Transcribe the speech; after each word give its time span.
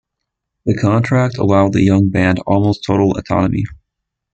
The 0.65 0.73
contract 0.73 1.37
allowed 1.37 1.73
the 1.73 1.83
young 1.83 2.09
band 2.09 2.39
almost 2.47 2.83
total 2.87 3.15
autonomy. 3.15 3.65